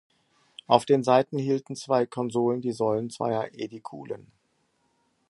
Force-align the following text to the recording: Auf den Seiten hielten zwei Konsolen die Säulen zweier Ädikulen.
Auf 0.65 0.85
den 0.85 1.03
Seiten 1.03 1.37
hielten 1.37 1.75
zwei 1.75 2.07
Konsolen 2.07 2.59
die 2.59 2.71
Säulen 2.71 3.11
zweier 3.11 3.53
Ädikulen. 3.53 4.31